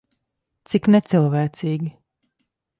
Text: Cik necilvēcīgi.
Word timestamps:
Cik 0.71 0.89
necilvēcīgi. 0.95 1.95